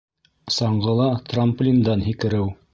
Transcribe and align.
Саңғыла 0.55 1.07
трамплиндан 1.35 2.05
һикереү 2.11 2.53